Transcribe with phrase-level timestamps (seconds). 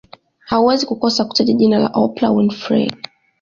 [0.45, 2.89] Hauwezi kukosa kutaja jina la Oprah Winfrey